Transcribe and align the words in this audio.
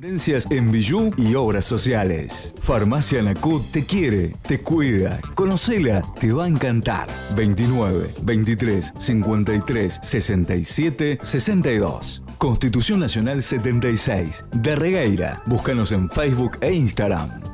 Tendencias 0.00 0.46
en 0.50 0.72
Bijú 0.72 1.10
y 1.18 1.34
obras 1.34 1.66
sociales. 1.66 2.54
Farmacia 2.62 3.20
Nacut 3.20 3.70
te 3.70 3.84
quiere, 3.84 4.34
te 4.48 4.58
cuida. 4.58 5.20
Conocela, 5.34 6.00
te 6.18 6.32
va 6.32 6.44
a 6.44 6.48
encantar. 6.48 7.06
29 7.36 8.08
23 8.22 8.94
53 8.96 10.00
67 10.02 11.18
62. 11.20 12.22
Constitución 12.38 13.00
Nacional 13.00 13.42
76. 13.42 14.42
De 14.52 14.74
Regueira. 14.74 15.42
Búscanos 15.44 15.92
en 15.92 16.08
Facebook 16.08 16.56
e 16.62 16.72
Instagram. 16.72 17.49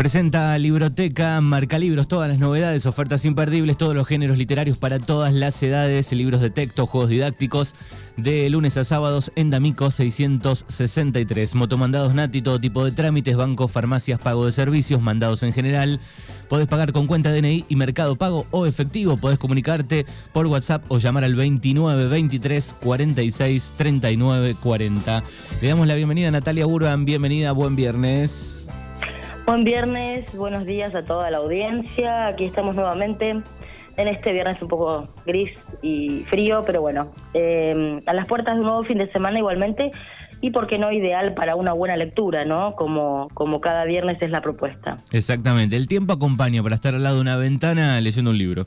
Presenta 0.00 0.56
Libroteca, 0.56 1.38
marca 1.42 1.78
libros, 1.78 2.08
todas 2.08 2.26
las 2.26 2.38
novedades, 2.38 2.86
ofertas 2.86 3.26
imperdibles, 3.26 3.76
todos 3.76 3.94
los 3.94 4.08
géneros 4.08 4.38
literarios 4.38 4.78
para 4.78 4.98
todas 4.98 5.34
las 5.34 5.62
edades, 5.62 6.10
libros 6.14 6.40
de 6.40 6.48
texto, 6.48 6.86
juegos 6.86 7.10
didácticos, 7.10 7.74
de 8.16 8.48
lunes 8.48 8.78
a 8.78 8.84
sábados 8.84 9.30
en 9.36 9.50
D'Amico 9.50 9.90
663. 9.90 11.54
Motomandados 11.54 12.14
Nati, 12.14 12.40
todo 12.40 12.58
tipo 12.58 12.82
de 12.82 12.92
trámites, 12.92 13.36
bancos, 13.36 13.70
farmacias, 13.70 14.18
pago 14.18 14.46
de 14.46 14.52
servicios, 14.52 15.02
mandados 15.02 15.42
en 15.42 15.52
general. 15.52 16.00
Podés 16.48 16.66
pagar 16.66 16.92
con 16.92 17.06
cuenta 17.06 17.30
DNI 17.30 17.66
y 17.68 17.76
Mercado 17.76 18.16
Pago 18.16 18.46
o 18.52 18.64
efectivo. 18.64 19.18
Podés 19.18 19.38
comunicarte 19.38 20.06
por 20.32 20.46
WhatsApp 20.46 20.82
o 20.88 20.96
llamar 20.96 21.24
al 21.24 21.34
29 21.34 22.08
23 22.08 22.74
46 22.82 23.74
39 23.76 24.56
40. 24.62 25.22
Le 25.60 25.68
damos 25.68 25.86
la 25.86 25.94
bienvenida 25.94 26.28
a 26.28 26.30
Natalia 26.30 26.66
Urban. 26.66 27.04
Bienvenida, 27.04 27.52
buen 27.52 27.76
viernes. 27.76 28.60
Buen 29.50 29.64
viernes, 29.64 30.36
buenos 30.36 30.64
días 30.64 30.94
a 30.94 31.02
toda 31.02 31.28
la 31.28 31.38
audiencia. 31.38 32.28
Aquí 32.28 32.44
estamos 32.44 32.76
nuevamente 32.76 33.30
en 33.30 34.08
este 34.08 34.32
viernes 34.32 34.62
un 34.62 34.68
poco 34.68 35.08
gris 35.26 35.50
y 35.82 36.22
frío, 36.28 36.62
pero 36.64 36.80
bueno, 36.80 37.12
eh, 37.34 38.00
a 38.06 38.14
las 38.14 38.28
puertas 38.28 38.54
de 38.54 38.60
un 38.60 38.66
nuevo 38.68 38.84
fin 38.84 38.98
de 38.98 39.10
semana 39.10 39.38
igualmente 39.38 39.90
y 40.40 40.52
por 40.52 40.68
qué 40.68 40.78
no 40.78 40.92
ideal 40.92 41.34
para 41.34 41.56
una 41.56 41.72
buena 41.72 41.96
lectura, 41.96 42.44
¿no? 42.44 42.76
Como, 42.76 43.26
como 43.34 43.60
cada 43.60 43.84
viernes 43.86 44.18
es 44.22 44.30
la 44.30 44.40
propuesta. 44.40 44.98
Exactamente, 45.10 45.74
el 45.74 45.88
tiempo 45.88 46.12
acompaña 46.12 46.62
para 46.62 46.76
estar 46.76 46.94
al 46.94 47.02
lado 47.02 47.16
de 47.16 47.22
una 47.22 47.34
ventana 47.34 48.00
leyendo 48.00 48.30
un 48.30 48.38
libro. 48.38 48.66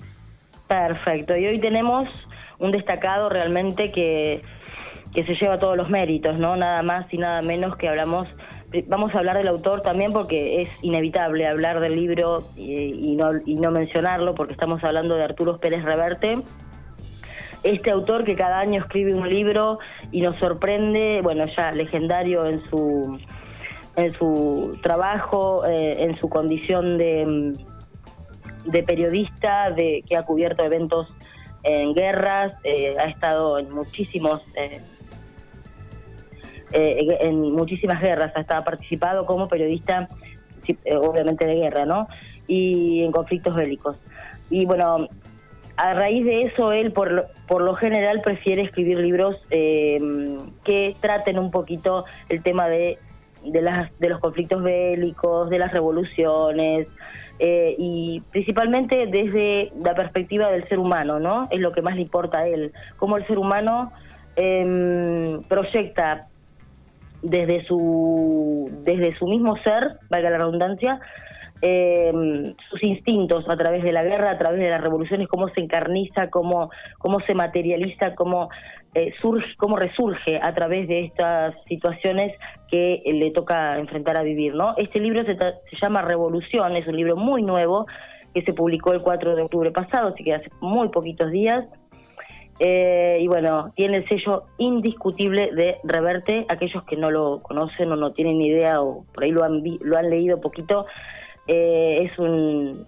Perfecto, 0.68 1.38
y 1.38 1.46
hoy 1.46 1.60
tenemos 1.60 2.10
un 2.60 2.74
destacado 2.74 3.30
realmente 3.30 3.90
que, 3.90 4.42
que 5.16 5.26
se 5.26 5.34
lleva 5.36 5.58
todos 5.60 5.78
los 5.78 5.90
méritos, 5.90 6.42
¿no? 6.42 6.58
Nada 6.58 6.84
más 6.84 7.06
y 7.14 7.20
nada 7.20 7.42
menos 7.42 7.78
que 7.78 7.88
hablamos 7.88 8.28
vamos 8.88 9.14
a 9.14 9.20
hablar 9.20 9.38
del 9.38 9.48
autor 9.48 9.82
también 9.82 10.12
porque 10.12 10.62
es 10.62 10.70
inevitable 10.82 11.48
hablar 11.48 11.80
del 11.80 11.96
libro 11.96 12.44
y, 12.56 13.16
no, 13.16 13.30
y 13.46 13.56
no 13.56 13.72
mencionarlo 13.72 14.34
porque 14.34 14.54
estamos 14.54 14.84
hablando 14.84 15.16
de 15.16 15.24
Arturo 15.24 15.60
Pérez 15.60 15.84
Reverte. 15.84 16.40
Este 17.64 17.92
autor 17.92 18.26
que 18.26 18.36
cada 18.36 18.60
año 18.60 18.82
escribe 18.82 19.14
un 19.14 19.30
libro 19.30 19.80
y 20.12 20.22
nos 20.22 20.38
sorprende, 20.38 21.20
bueno, 21.24 21.46
ya 21.56 21.72
legendario 21.72 22.46
en 22.46 22.62
su, 22.70 23.18
en 23.96 24.14
su 24.16 24.78
trabajo, 24.84 25.66
eh, 25.66 26.04
en 26.04 26.18
su 26.20 26.28
condición 26.28 26.98
de, 26.98 27.54
de 28.66 28.84
periodista, 28.84 29.72
de 29.72 30.04
que 30.08 30.18
ha 30.18 30.24
cubierto 30.24 30.66
eventos 30.66 31.08
en 31.64 31.94
guerras, 31.94 32.54
eh, 32.66 32.96
ha 33.00 33.06
estado 33.06 33.58
en 33.58 33.72
muchísimos 33.72 34.42
eh, 34.56 34.82
eh, 36.74 37.18
en 37.22 37.40
muchísimas 37.54 38.02
guerras, 38.02 38.32
hasta 38.36 38.58
ha 38.58 38.64
participado 38.64 39.28
como 39.28 39.48
periodista, 39.48 40.08
eh, 40.68 40.96
obviamente 40.96 41.46
de 41.46 41.56
guerra, 41.56 41.86
¿no? 41.86 42.08
Y 42.48 43.04
en 43.04 43.12
conflictos 43.12 43.56
bélicos. 43.56 43.96
Y 44.50 44.66
bueno, 44.66 45.08
a 45.78 45.94
raíz 45.94 46.26
de 46.26 46.42
eso, 46.42 46.72
él 46.72 46.92
por 46.92 47.12
lo, 47.12 47.26
por 47.48 47.62
lo 47.62 47.76
general 47.76 48.22
prefiere 48.22 48.64
escribir 48.64 48.98
libros 48.98 49.46
eh, 49.52 50.00
que 50.64 50.96
traten 51.00 51.38
un 51.38 51.52
poquito 51.52 52.06
el 52.30 52.42
tema 52.42 52.68
de, 52.68 52.98
de, 53.44 54.10
los 54.10 54.20
conflictos 54.20 54.64
bélicos, 54.64 55.52
de 55.52 55.60
las 55.60 55.72
revoluciones, 55.72 56.88
y 57.40 58.24
principalmente 58.32 59.06
desde 59.06 59.74
la 59.84 59.96
perspectiva 59.96 60.50
del 60.50 60.66
ser 60.70 60.80
humano, 60.80 61.20
¿no? 61.20 61.50
Es 61.52 61.60
lo 61.60 61.74
que 61.74 61.82
más 61.82 61.96
le 61.96 62.02
importa 62.02 62.40
a 62.40 62.48
él, 62.48 62.72
cómo 62.96 63.18
el 63.18 63.28
ser 63.28 63.38
humano 63.38 63.92
em, 64.38 65.44
proyecta 65.44 66.30
desde 67.24 67.66
su, 67.66 68.70
desde 68.84 69.18
su 69.18 69.26
mismo 69.28 69.56
ser, 69.64 69.98
valga 70.10 70.30
la 70.30 70.38
redundancia, 70.38 71.00
eh, 71.62 72.12
sus 72.70 72.84
instintos 72.84 73.46
a 73.48 73.56
través 73.56 73.84
de 73.84 73.94
la 73.94 74.04
guerra, 74.04 74.32
a 74.32 74.38
través 74.38 74.60
de 74.60 74.70
las 74.70 74.82
revoluciones, 74.82 75.30
cómo 75.30 75.48
se 75.48 75.62
encarniza, 75.62 76.30
cómo, 76.30 76.70
cómo 76.98 77.22
se 77.22 77.34
materializa, 77.34 78.16
cómo, 78.16 78.50
eh, 78.94 79.14
surge, 79.22 79.56
cómo 79.58 79.78
resurge 79.78 80.42
a 80.44 80.54
través 80.54 80.90
de 80.90 81.06
estas 81.06 81.56
situaciones 81.70 82.38
que 82.70 83.02
le 83.06 83.32
toca 83.32 83.80
enfrentar 83.80 84.18
a 84.18 84.24
vivir. 84.24 84.54
¿no? 84.56 84.76
Este 84.76 85.00
libro 85.00 85.24
se, 85.24 85.38
se 85.38 85.78
llama 85.82 86.02
Revolución, 86.02 86.76
es 86.76 86.86
un 86.86 86.98
libro 86.98 87.16
muy 87.16 87.42
nuevo 87.44 87.86
que 88.34 88.42
se 88.42 88.52
publicó 88.52 88.92
el 88.92 89.02
4 89.02 89.36
de 89.36 89.44
octubre 89.44 89.72
pasado, 89.72 90.10
así 90.10 90.24
que 90.24 90.34
hace 90.34 90.50
muy 90.60 90.90
poquitos 90.90 91.32
días. 91.32 91.66
Eh, 92.60 93.18
y 93.22 93.28
bueno, 93.28 93.72
tiene 93.76 93.98
el 93.98 94.08
sello 94.08 94.44
indiscutible 94.58 95.52
de 95.54 95.78
Reverte. 95.84 96.46
Aquellos 96.50 96.84
que 96.84 96.96
no 96.96 97.10
lo 97.10 97.42
conocen 97.42 97.92
o 97.92 97.96
no 97.96 98.12
tienen 98.12 98.42
idea 98.42 98.82
o 98.82 99.06
por 99.14 99.24
ahí 99.24 99.32
lo 99.32 99.44
han, 99.44 99.64
lo 99.82 99.98
han 99.98 100.10
leído 100.10 100.40
poquito, 100.40 100.86
eh, 101.48 101.98
es 102.02 102.18
un, 102.20 102.86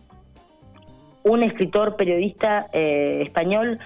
un 1.23 1.43
escritor, 1.43 1.95
periodista 1.95 2.67
eh, 2.73 3.21
español 3.23 3.79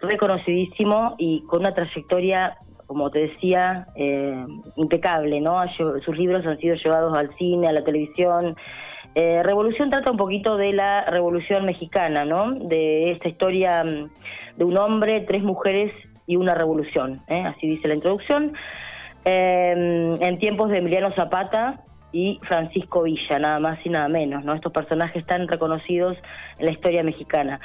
reconocidísimo 0.00 1.14
y 1.18 1.42
con 1.42 1.60
una 1.60 1.72
trayectoria, 1.72 2.56
como 2.86 3.10
te 3.10 3.28
decía, 3.28 3.86
impecable. 4.76 5.40
¿no? 5.40 5.62
Sus 5.76 6.18
libros 6.18 6.44
han 6.46 6.58
sido 6.58 6.74
llevados 6.74 7.16
al 7.16 7.34
cine, 7.36 7.68
a 7.68 7.72
la 7.72 7.84
televisión. 7.84 8.56
Revolución 9.14 9.90
trata 9.90 10.10
un 10.10 10.16
poquito 10.16 10.56
de 10.56 10.72
la 10.72 11.04
Revolución 11.04 11.64
Mexicana, 11.64 12.24
¿no? 12.24 12.52
De 12.52 13.10
esta 13.10 13.28
historia 13.28 13.82
mm, 13.82 14.08
de 14.56 14.64
un 14.64 14.76
hombre, 14.78 15.20
tres 15.22 15.42
mujeres 15.42 15.92
y 16.26 16.36
una 16.36 16.54
revolución, 16.54 17.22
¿eh? 17.26 17.42
así 17.44 17.66
dice 17.66 17.88
la 17.88 17.94
introducción, 17.94 18.52
em, 19.24 20.22
en 20.22 20.38
tiempos 20.38 20.70
de 20.70 20.78
Emiliano 20.78 21.12
Zapata 21.12 21.80
y 22.12 22.38
Francisco 22.42 23.02
Villa, 23.02 23.40
nada 23.40 23.58
más 23.58 23.84
y 23.84 23.88
nada 23.88 24.08
menos, 24.08 24.44
¿no? 24.44 24.54
Estos 24.54 24.72
personajes 24.72 25.26
tan 25.26 25.48
reconocidos 25.48 26.16
en 26.58 26.66
la 26.66 26.72
historia 26.72 27.02
mexicana. 27.02 27.58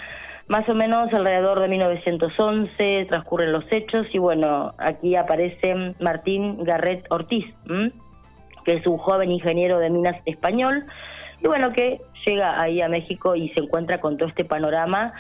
Más 0.48 0.68
o 0.68 0.74
menos 0.74 1.14
alrededor 1.14 1.60
de 1.60 1.68
1911 1.68 3.06
transcurren 3.08 3.52
los 3.52 3.66
hechos 3.72 4.08
y 4.14 4.18
bueno, 4.18 4.74
aquí 4.78 5.16
aparece 5.16 5.94
Martín 6.00 6.64
Garret 6.64 7.06
Ortiz, 7.12 7.46
que 8.64 8.74
es 8.74 8.88
un 8.88 8.98
joven 8.98 9.32
ingeniero 9.32 9.80
de 9.80 9.90
minas 9.92 10.16
español, 10.26 10.86
y 11.46 11.48
bueno, 11.48 11.72
que 11.74 12.02
llega 12.26 12.60
ahí 12.60 12.82
a 12.82 12.90
México 12.90 13.36
y 13.36 13.50
se 13.50 13.62
encuentra 13.62 14.02
con 14.02 14.18
todo 14.18 14.28
este 14.28 14.46
panorama 14.46 15.14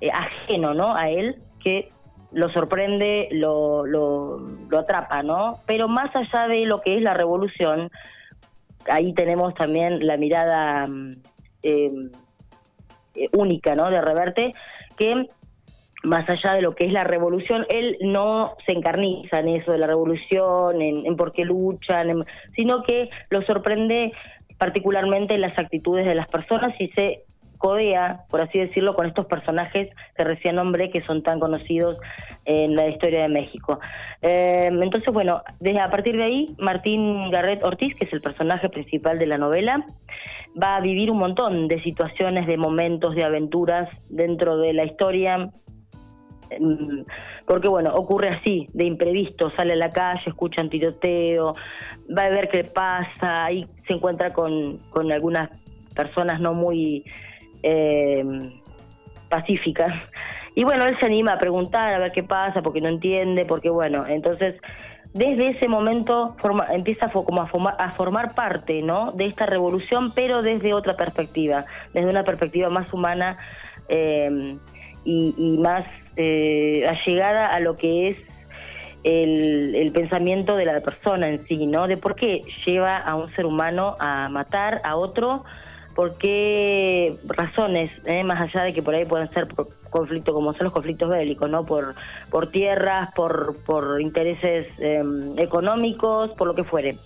eh, 0.00 0.10
ajeno 0.12 0.74
¿no? 0.74 0.94
a 0.94 1.10
él 1.10 1.42
que 1.58 1.90
lo 2.30 2.52
sorprende, 2.52 3.28
lo, 3.32 3.84
lo, 3.84 4.78
atrapa, 4.78 5.24
¿no? 5.24 5.58
Pero 5.66 5.88
más 5.88 6.14
allá 6.14 6.46
de 6.46 6.66
lo 6.66 6.80
que 6.82 6.96
es 6.96 7.02
la 7.02 7.14
revolución, 7.14 7.90
ahí 8.88 9.12
tenemos 9.12 9.54
también 9.54 10.06
la 10.06 10.16
mirada 10.16 10.86
mm, 10.86 11.10
em, 11.64 12.10
eh, 13.16 13.28
única, 13.32 13.74
¿no? 13.74 13.90
De 13.90 14.00
Reverte, 14.00 14.54
que 14.96 15.26
más 16.04 16.28
allá 16.28 16.54
de 16.54 16.62
lo 16.62 16.74
que 16.76 16.86
es 16.86 16.92
la 16.92 17.04
revolución, 17.04 17.66
él 17.68 17.98
no 18.00 18.54
se 18.66 18.72
encarniza 18.72 19.40
en 19.40 19.48
eso 19.48 19.72
de 19.72 19.78
la 19.78 19.88
revolución, 19.88 20.80
en, 20.80 21.04
en 21.06 21.16
por 21.16 21.32
qué 21.32 21.44
luchan, 21.44 22.24
sino 22.56 22.82
que 22.84 23.10
lo 23.30 23.42
sorprende 23.42 24.12
particularmente 24.62 25.36
las 25.38 25.58
actitudes 25.58 26.06
de 26.06 26.14
las 26.14 26.28
personas 26.28 26.72
y 26.78 26.86
se 26.90 27.24
codea, 27.58 28.20
por 28.30 28.40
así 28.40 28.60
decirlo, 28.60 28.94
con 28.94 29.06
estos 29.06 29.26
personajes 29.26 29.88
que 30.16 30.22
recién 30.22 30.54
nombré 30.54 30.88
que 30.92 31.02
son 31.02 31.20
tan 31.24 31.40
conocidos 31.40 31.98
en 32.44 32.76
la 32.76 32.86
historia 32.86 33.22
de 33.22 33.28
México. 33.28 33.80
Eh, 34.20 34.68
entonces, 34.70 35.12
bueno, 35.12 35.42
desde 35.58 35.80
a 35.80 35.90
partir 35.90 36.16
de 36.16 36.22
ahí, 36.22 36.54
Martín 36.60 37.28
Garret 37.32 37.64
Ortiz, 37.64 37.96
que 37.96 38.04
es 38.04 38.12
el 38.12 38.20
personaje 38.20 38.68
principal 38.68 39.18
de 39.18 39.26
la 39.26 39.36
novela, 39.36 39.84
va 40.62 40.76
a 40.76 40.80
vivir 40.80 41.10
un 41.10 41.18
montón 41.18 41.66
de 41.66 41.82
situaciones, 41.82 42.46
de 42.46 42.56
momentos, 42.56 43.16
de 43.16 43.24
aventuras 43.24 43.88
dentro 44.10 44.58
de 44.58 44.74
la 44.74 44.84
historia, 44.84 45.50
porque 47.46 47.68
bueno, 47.68 47.90
ocurre 47.94 48.30
así, 48.30 48.68
de 48.72 48.84
imprevisto, 48.86 49.50
sale 49.56 49.74
a 49.74 49.76
la 49.76 49.90
calle, 49.90 50.22
escucha 50.26 50.62
un 50.62 50.70
tiroteo, 50.70 51.54
va 52.16 52.22
a 52.22 52.30
ver 52.30 52.48
qué 52.48 52.64
pasa, 52.64 53.44
ahí 53.44 53.66
se 53.86 53.94
encuentra 53.94 54.32
con, 54.32 54.78
con 54.90 55.10
algunas 55.12 55.50
personas 55.94 56.40
no 56.40 56.54
muy 56.54 57.04
eh, 57.62 58.24
pacíficas. 59.28 59.94
Y 60.54 60.64
bueno, 60.64 60.84
él 60.84 60.96
se 61.00 61.06
anima 61.06 61.32
a 61.32 61.38
preguntar, 61.38 61.94
a 61.94 61.98
ver 61.98 62.12
qué 62.12 62.22
pasa, 62.22 62.60
porque 62.62 62.80
no 62.80 62.88
entiende, 62.88 63.46
porque 63.46 63.70
bueno, 63.70 64.06
entonces 64.06 64.56
desde 65.14 65.48
ese 65.48 65.68
momento 65.68 66.34
forma, 66.38 66.66
empieza 66.70 67.10
como 67.10 67.42
a 67.42 67.46
formar, 67.46 67.76
a 67.78 67.90
formar 67.90 68.34
parte 68.34 68.82
¿no? 68.82 69.12
de 69.12 69.26
esta 69.26 69.46
revolución, 69.46 70.12
pero 70.14 70.42
desde 70.42 70.72
otra 70.72 70.96
perspectiva, 70.96 71.66
desde 71.92 72.08
una 72.08 72.24
perspectiva 72.24 72.70
más 72.70 72.92
humana 72.92 73.36
eh, 73.88 74.56
y, 75.04 75.58
más 75.58 75.84
eh, 76.16 76.86
allegada 76.88 77.46
a 77.46 77.60
lo 77.60 77.76
que 77.76 78.08
es 78.08 78.16
el, 79.04 79.90
pensamiento 79.92 80.56
de 80.56 80.64
la 80.64 80.80
persona 80.80 81.28
en 81.28 81.44
sí, 81.46 81.66
¿no? 81.66 81.88
De 81.88 81.96
por 81.96 82.14
qué 82.14 82.42
lleva 82.64 82.96
a 82.96 83.14
un 83.14 83.30
ser 83.34 83.46
humano 83.46 83.96
a 83.98 84.28
matar 84.28 84.80
a 84.84 84.96
otro, 84.96 85.44
por 85.94 86.16
qué 86.18 87.16
razones, 87.24 87.90
¿eh? 88.06 88.24
más 88.24 88.40
allá 88.40 88.64
de 88.64 88.72
que 88.72 88.82
por 88.82 88.94
ahí 88.94 89.04
pueden 89.04 89.28
ser 89.30 89.48
conflictos 89.90 90.34
como 90.34 90.54
son 90.54 90.64
los 90.64 90.72
conflictos 90.72 91.10
bélicos, 91.10 91.50
¿no? 91.50 91.64
Por, 91.64 91.94
por 92.30 92.50
tierras, 92.50 93.12
por, 93.14 93.56
por 93.64 94.00
intereses 94.00 94.68
em, 94.78 95.38
económicos, 95.38 96.30
por 96.30 96.46
lo 96.46 96.54
que 96.54 96.64
fuere. 96.64 96.96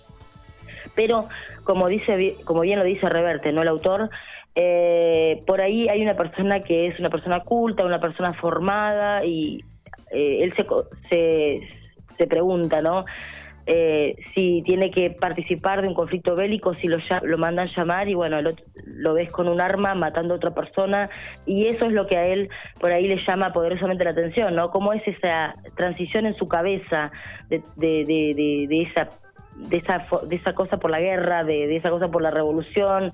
Pero, 0.95 1.25
como, 1.63 1.87
dice, 1.87 2.37
como 2.45 2.61
bien 2.61 2.79
lo 2.79 2.85
dice 2.85 3.09
Reverte, 3.09 3.51
¿no? 3.51 3.61
El 3.61 3.67
autor, 3.67 4.09
eh, 4.59 5.43
por 5.45 5.61
ahí 5.61 5.87
hay 5.87 6.01
una 6.01 6.15
persona 6.15 6.63
que 6.63 6.87
es 6.87 6.99
una 6.99 7.11
persona 7.11 7.41
culta, 7.41 7.85
una 7.85 8.01
persona 8.01 8.33
formada 8.33 9.23
y 9.23 9.63
eh, 10.11 10.39
él 10.41 10.51
se, 10.57 10.65
se, 11.09 11.61
se 12.17 12.25
pregunta, 12.25 12.81
¿no? 12.81 13.05
Eh, 13.67 14.15
si 14.33 14.63
tiene 14.65 14.89
que 14.89 15.11
participar 15.11 15.83
de 15.83 15.89
un 15.89 15.93
conflicto 15.93 16.35
bélico, 16.35 16.73
si 16.73 16.87
lo, 16.87 16.97
lo 17.21 17.37
mandan 17.37 17.67
llamar 17.67 18.09
y 18.09 18.15
bueno, 18.15 18.39
lo, 18.41 19.13
ves 19.13 19.29
con 19.29 19.47
un 19.47 19.61
arma 19.61 19.93
matando 19.93 20.33
a 20.33 20.37
otra 20.37 20.55
persona 20.55 21.11
y 21.45 21.67
eso 21.67 21.85
es 21.85 21.91
lo 21.91 22.07
que 22.07 22.17
a 22.17 22.25
él 22.25 22.49
por 22.79 22.91
ahí 22.91 23.07
le 23.07 23.23
llama 23.27 23.53
poderosamente 23.53 24.05
la 24.05 24.11
atención, 24.11 24.55
¿no? 24.55 24.71
¿Cómo 24.71 24.91
es 24.91 25.07
esa 25.07 25.53
transición 25.75 26.25
en 26.25 26.35
su 26.35 26.47
cabeza 26.47 27.11
de, 27.49 27.61
de, 27.75 28.05
de, 28.05 28.65
de 28.67 28.81
esa 28.81 29.07
de 29.57 29.77
esa, 29.77 30.05
de 30.27 30.35
esa 30.35 30.53
cosa 30.53 30.77
por 30.77 30.91
la 30.91 30.99
guerra, 30.99 31.43
de, 31.43 31.75
esa 31.75 31.89
cosa 31.89 32.09
por 32.09 32.21
la 32.21 32.31
revolución, 32.31 33.11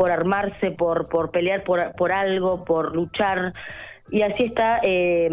por 0.00 0.10
armarse, 0.10 0.70
por, 0.70 1.10
por 1.10 1.30
pelear 1.30 1.62
por, 1.62 1.92
por 1.92 2.10
algo, 2.10 2.64
por 2.64 2.96
luchar. 2.96 3.52
Y 4.10 4.22
así 4.22 4.44
está 4.44 4.80
eh, 4.82 5.28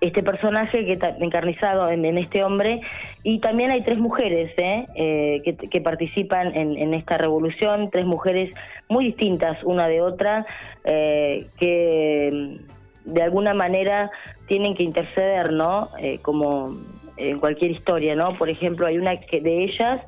este 0.00 0.22
personaje 0.22 0.86
que 0.86 0.98
encarnizado 1.20 1.90
en, 1.90 2.16
este 2.16 2.42
hombre 2.42 2.80
y 3.22 3.40
también 3.40 3.70
hay 3.70 3.82
tres 3.82 3.98
mujeres 3.98 4.50
¿eh? 4.56 4.86
Eh, 4.94 5.56
que, 5.70 5.80
participan 5.82 6.56
en, 6.56 6.94
esta 6.94 7.18
revolución, 7.18 7.90
tres 7.90 8.06
mujeres 8.06 8.50
muy 8.88 9.04
distintas 9.08 9.62
una 9.62 9.88
de 9.88 10.00
otra 10.00 10.46
eh, 10.84 11.44
que 11.58 12.60
de 13.04 13.22
alguna 13.22 13.52
manera 13.52 14.10
tienen 14.46 14.74
que 14.74 14.84
interceder, 14.84 15.52
¿no? 15.52 15.90
como 16.22 16.70
en 17.16 17.38
cualquier 17.38 17.70
historia, 17.70 18.14
¿no? 18.14 18.36
Por 18.36 18.48
ejemplo, 18.48 18.86
hay 18.86 18.98
una 18.98 19.18
que, 19.20 19.40
de 19.40 19.64
ellas 19.64 20.00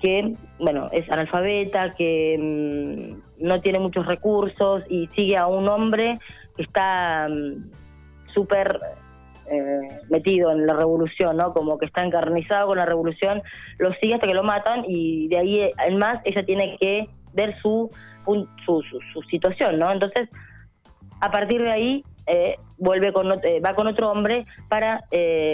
que, 0.00 0.34
bueno, 0.58 0.88
es 0.92 1.10
analfabeta, 1.10 1.92
que 1.92 2.36
mm, 2.38 3.44
no 3.46 3.60
tiene 3.60 3.78
muchos 3.78 4.06
recursos 4.06 4.84
y 4.88 5.06
sigue 5.08 5.36
a 5.36 5.46
un 5.46 5.68
hombre 5.68 6.18
que 6.56 6.62
está 6.62 7.28
mm, 7.28 7.70
súper 8.32 8.80
eh, 9.50 10.00
metido 10.10 10.50
en 10.50 10.66
la 10.66 10.74
revolución, 10.74 11.36
¿no? 11.36 11.52
Como 11.52 11.78
que 11.78 11.86
está 11.86 12.04
encarnizado 12.04 12.68
con 12.68 12.78
la 12.78 12.86
revolución, 12.86 13.42
lo 13.78 13.92
sigue 13.94 14.14
hasta 14.14 14.26
que 14.26 14.34
lo 14.34 14.42
matan 14.42 14.84
y 14.88 15.28
de 15.28 15.38
ahí 15.38 15.70
en 15.86 15.98
más 15.98 16.20
ella 16.24 16.44
tiene 16.44 16.76
que 16.80 17.08
ver 17.32 17.56
su, 17.60 17.88
su, 18.64 18.82
su, 19.12 19.22
situación, 19.30 19.78
¿no? 19.78 19.92
Entonces, 19.92 20.28
a 21.20 21.30
partir 21.30 21.62
de 21.62 21.70
ahí 21.70 22.04
eh, 22.26 22.56
vuelve 22.78 23.12
con 23.12 23.32
eh, 23.44 23.60
va 23.60 23.74
con 23.74 23.86
otro 23.86 24.10
hombre 24.10 24.44
para 24.68 25.04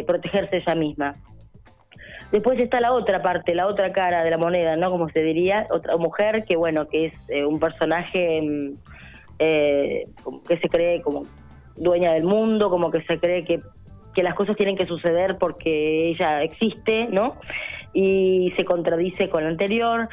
protegerse 0.06 0.56
ella 0.56 0.74
misma. 0.74 1.12
Después 2.30 2.58
está 2.58 2.80
la 2.80 2.92
otra 2.92 3.20
parte, 3.20 3.54
la 3.54 3.66
otra 3.66 3.92
cara 3.92 4.24
de 4.24 4.30
la 4.30 4.38
moneda, 4.38 4.76
¿no? 4.76 4.88
Como 4.88 5.08
se 5.10 5.22
diría, 5.22 5.66
otra 5.70 5.96
mujer 5.96 6.44
que, 6.46 6.56
bueno, 6.56 6.88
que 6.88 7.06
es 7.06 7.46
un 7.46 7.60
personaje 7.60 8.40
mm, 8.40 8.74
que 9.38 10.56
se 10.60 10.68
cree 10.68 11.02
como 11.02 11.24
dueña 11.76 12.14
del 12.14 12.24
mundo, 12.24 12.70
como 12.70 12.90
que 12.90 13.02
se 13.02 13.18
cree 13.18 13.44
que 13.44 13.60
que 14.14 14.22
las 14.22 14.34
cosas 14.34 14.56
tienen 14.56 14.76
que 14.76 14.86
suceder 14.86 15.36
porque 15.38 16.10
ella 16.10 16.42
existe, 16.42 17.08
¿no? 17.10 17.36
Y 17.92 18.52
se 18.56 18.64
contradice 18.64 19.28
con 19.28 19.44
lo 19.44 19.48
anterior. 19.48 20.08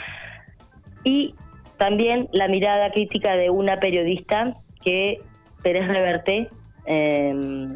Y 1.04 1.36
también 1.78 2.30
la 2.32 2.48
mirada 2.48 2.92
crítica 2.92 3.36
de 3.36 3.50
una 3.50 3.78
periodista 3.78 4.54
que 4.84 5.22
Pérez 5.64 5.88
Reverte 5.88 6.50
eh, 6.86 7.68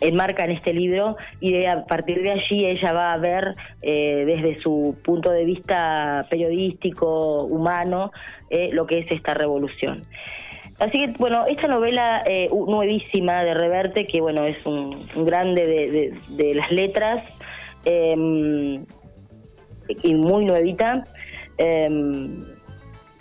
enmarca 0.00 0.44
en 0.44 0.52
este 0.52 0.72
libro 0.72 1.16
y 1.40 1.64
a 1.64 1.84
partir 1.84 2.22
de 2.22 2.32
allí 2.32 2.66
ella 2.66 2.92
va 2.92 3.12
a 3.12 3.18
ver 3.18 3.54
eh, 3.82 4.24
desde 4.26 4.60
su 4.60 4.96
punto 5.02 5.30
de 5.30 5.44
vista 5.44 6.26
periodístico, 6.30 7.44
humano, 7.44 8.12
eh, 8.50 8.70
lo 8.72 8.86
que 8.86 9.00
es 9.00 9.10
esta 9.10 9.34
revolución. 9.34 10.04
Así 10.78 10.98
que, 10.98 11.12
bueno, 11.18 11.44
esta 11.46 11.66
novela 11.66 12.22
eh, 12.24 12.48
nuevísima 12.52 13.42
de 13.42 13.54
Reverte, 13.54 14.06
que, 14.06 14.20
bueno, 14.20 14.46
es 14.46 14.64
un, 14.64 15.08
grande 15.24 16.14
de, 16.28 16.54
las 16.54 16.70
letras 16.70 17.24
em, 17.84 18.84
y 20.04 20.14
muy 20.14 20.44
nuevita, 20.44 21.02
em, 21.56 22.44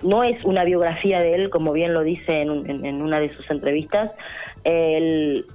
no 0.04 0.24
es 0.24 0.44
una 0.46 0.64
biografía 0.64 1.20
de 1.20 1.36
él, 1.36 1.50
como 1.50 1.74
bien 1.74 1.94
lo 1.94 2.02
dice 2.02 2.42
en, 2.42 3.02
una 3.02 3.20
de 3.20 3.30
sus 3.30 3.50
entrevistas. 3.50 4.12
Él 4.64 5.46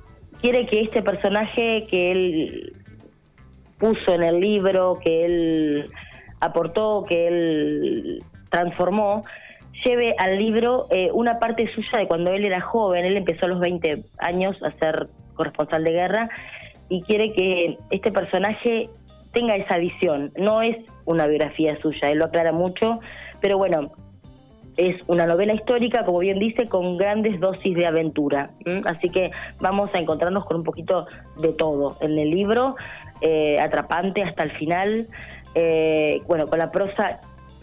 quiere 0.41 0.67
que 0.67 0.81
este 0.81 1.03
personaje 1.03 1.87
que 1.91 2.11
él 2.12 2.73
puso 3.79 4.15
en 4.15 4.23
el 4.23 4.41
libro, 4.41 4.99
que 5.05 5.25
él 5.25 5.91
aportó, 6.41 7.05
que 7.09 7.29
él 7.29 8.25
transformó, 8.50 9.25
lleve 9.85 10.15
al 10.19 10.39
libro 10.39 10.87
eh, 10.91 11.11
una 11.12 11.39
parte 11.39 11.69
suya 11.75 11.99
de 11.99 12.06
cuando 12.06 12.33
él 12.33 12.44
era 12.44 12.61
joven, 12.61 13.05
él 13.05 13.17
empezó 13.17 13.47
a 13.47 13.49
los 13.49 13.61
20 13.61 14.05
años 14.19 14.56
a 14.62 14.71
ser 14.79 15.09
corresponsal 15.35 15.83
de 15.85 15.93
guerra 15.93 16.29
y 16.89 17.03
quiere 17.03 17.33
que 17.33 17.79
este 17.91 18.12
personaje 18.12 18.89
tenga 19.33 19.56
esa 19.56 19.79
visión. 19.79 20.33
No 20.37 20.62
es 20.62 20.77
una 21.05 21.27
biografía 21.27 21.81
suya, 21.81 22.11
él 22.11 22.19
lo 22.19 22.27
aclara 22.27 22.53
mucho, 22.53 23.00
pero 23.41 23.59
bueno, 23.59 23.93
es 24.77 24.97
una 25.07 25.27
novela 25.27 25.55
histórica, 25.55 26.05
como 26.05 26.21
bien 26.21 26.39
dice, 26.39 26.69
con 26.69 26.97
grandes 26.97 27.39
dosis 27.41 27.75
de 27.75 27.87
aventura. 27.87 28.51
Así 28.85 29.11
que 29.11 29.31
vamos 29.61 29.95
a 29.95 29.99
encontrarnos 29.99 30.45
con 30.45 30.59
un 30.59 30.65
poquito 30.65 31.07
de 31.39 31.53
todo 31.53 31.97
en 32.01 32.19
el 32.19 32.31
libro, 32.31 32.77
eh, 33.21 33.61
atrapante 33.61 34.23
hasta 34.23 34.45
el 34.45 34.53
final. 34.53 35.09
Eh, 35.55 36.23
bueno, 36.27 36.47
con 36.47 36.59
la 36.59 36.71
prosa 36.71 37.21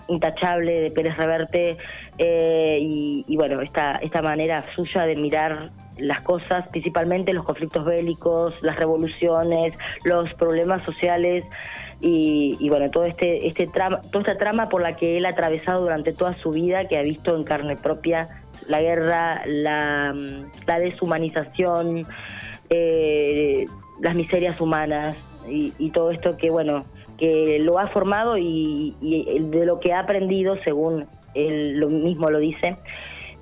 intachable 0.07 0.81
de 0.81 0.91
Pérez 0.91 1.15
Reverte 1.17 1.77
eh, 2.17 2.77
y, 2.81 3.35
bueno, 3.35 3.61
esta, 3.61 3.99
esta 4.01 4.21
manera 4.21 4.65
suya 4.75 5.05
de 5.05 5.15
mirar 5.15 5.71
las 5.99 6.21
cosas, 6.21 6.67
principalmente 6.69 7.33
los 7.33 7.45
conflictos 7.45 7.85
bélicos, 7.85 8.53
las 8.61 8.77
revoluciones, 8.77 9.75
los 10.03 10.33
problemas 10.33 10.83
sociales 10.85 11.45
y, 12.01 12.69
bueno, 12.69 12.89
todo 12.91 13.03
este, 13.03 13.47
este 13.47 13.67
trama, 13.67 13.99
toda 14.01 14.19
esta 14.21 14.37
trama 14.37 14.69
por 14.69 14.81
la 14.81 14.95
que 14.95 15.17
él 15.17 15.25
ha 15.25 15.29
atravesado 15.29 15.81
durante 15.81 16.13
toda 16.13 16.37
su 16.37 16.51
vida, 16.51 16.87
que 16.87 16.97
ha 16.97 17.01
visto 17.01 17.35
en 17.35 17.43
carne 17.43 17.75
propia 17.75 18.43
la 18.67 18.81
guerra, 18.81 19.41
la, 19.45 20.13
deshumanización, 20.65 22.03
eh, 22.69 23.67
las 23.99 24.15
miserias 24.15 24.61
humanas 24.61 25.17
y, 25.49 25.73
y 25.77 25.89
todo 25.91 26.11
esto 26.11 26.37
que, 26.37 26.49
bueno, 26.49 26.85
que 27.19 27.59
lo 27.59 27.77
ha 27.77 27.87
formado 27.87 28.37
y, 28.37 28.95
de 29.01 29.65
lo 29.65 29.79
que 29.79 29.93
ha 29.93 29.99
aprendido, 29.99 30.57
según 30.63 31.05
él 31.35 31.77
lo 31.77 31.89
mismo 31.89 32.31
lo 32.31 32.39
dice, 32.39 32.77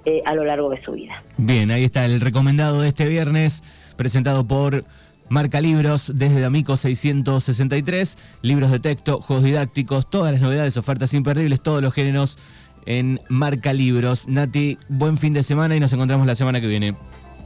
eh, 0.10 0.22
a 0.24 0.34
lo 0.34 0.46
largo 0.46 0.70
de 0.70 0.82
su 0.82 0.94
vida. 0.94 1.22
Bien, 1.36 1.70
ahí 1.70 1.84
está 1.84 2.06
el 2.06 2.22
recomendado 2.22 2.80
de 2.80 2.88
este 2.88 3.10
viernes, 3.10 3.62
presentado 3.98 4.48
por 4.48 4.86
Marca 5.28 5.60
Libros 5.60 6.14
desde 6.16 6.40
D'Amico 6.40 6.78
663, 6.78 8.18
libros 8.42 8.72
de 8.72 8.80
texto, 8.80 9.22
juegos 9.22 9.44
didácticos, 9.44 10.10
todas 10.10 10.32
las 10.32 10.42
novedades, 10.42 10.78
ofertas 10.78 11.14
imperdibles, 11.14 11.60
todos 11.60 11.82
los 11.82 11.94
géneros 11.94 12.38
en 12.86 13.20
Marca 13.28 13.74
Libros. 13.74 14.30
Nati, 14.30 14.78
buen 14.88 15.18
fin 15.18 15.34
de 15.34 15.44
semana 15.44 15.76
y 15.76 15.82
nos 15.82 15.92
encontramos 15.92 16.26
la 16.26 16.36
semana 16.36 16.62
que 16.62 16.68
viene. 16.68 16.96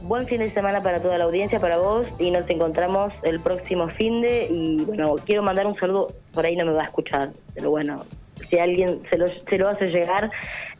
Buen 0.02 0.28
fin 0.28 0.38
de 0.38 0.52
semana 0.52 0.84
para 0.84 1.02
toda 1.02 1.18
la 1.18 1.24
audiencia, 1.24 1.58
para 1.58 1.78
vos, 1.78 2.06
y 2.20 2.30
nos 2.30 2.48
encontramos 2.48 3.12
el 3.24 3.40
próximo 3.40 3.88
fin 3.88 4.22
de. 4.22 4.46
Y 4.52 4.84
bueno, 4.84 5.16
quiero 5.26 5.42
mandar 5.42 5.66
un 5.66 5.74
saludo, 5.74 6.14
por 6.32 6.46
ahí 6.46 6.54
no 6.54 6.64
me 6.64 6.74
va 6.74 6.82
a 6.82 6.84
escuchar, 6.84 7.32
pero 7.56 7.70
bueno, 7.70 8.04
si 8.42 8.58
alguien 8.58 9.00
se 9.08 9.18
lo, 9.18 9.26
se 9.28 9.58
lo 9.58 9.68
hace 9.68 9.90
llegar 9.90 10.30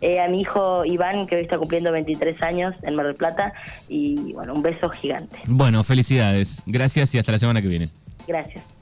eh, 0.01 0.21
a 0.21 0.29
mi 0.29 0.41
hijo 0.41 0.85
Iván, 0.85 1.27
que 1.27 1.37
hoy 1.37 1.43
está 1.43 1.59
cumpliendo 1.59 1.93
23 1.93 2.43
años 2.43 2.75
en 2.83 2.95
Mar 2.95 3.07
del 3.07 3.15
Plata, 3.17 3.53
y 3.89 4.33
bueno, 4.33 4.55
un 4.55 4.63
beso 4.63 4.89
gigante. 4.91 5.39
Bueno, 5.47 5.85
felicidades, 5.85 6.63
gracias 6.67 7.15
y 7.15 7.19
hasta 7.19 7.33
la 7.33 7.39
semana 7.39 7.63
que 7.63 7.69
viene. 7.69 7.89
Gracias. 8.27 8.82